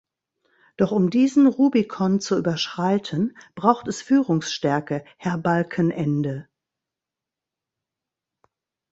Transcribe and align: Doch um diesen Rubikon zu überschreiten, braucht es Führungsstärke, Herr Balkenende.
Doch 0.77 0.91
um 0.91 1.11
diesen 1.11 1.45
Rubikon 1.45 2.19
zu 2.19 2.35
überschreiten, 2.35 3.37
braucht 3.53 3.87
es 3.87 4.01
Führungsstärke, 4.01 5.05
Herr 5.17 5.37
Balkenende. 5.37 6.49